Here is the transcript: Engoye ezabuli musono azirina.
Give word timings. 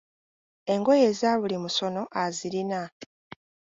Engoye 0.73 1.03
ezabuli 1.11 1.55
musono 1.63 2.01
azirina. 2.23 2.81